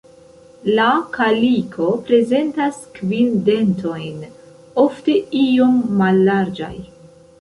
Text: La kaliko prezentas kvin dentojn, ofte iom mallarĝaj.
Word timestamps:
La 0.77 0.85
kaliko 1.17 1.89
prezentas 2.07 2.79
kvin 2.95 3.37
dentojn, 3.51 4.27
ofte 4.85 5.19
iom 5.45 5.77
mallarĝaj. 6.01 6.77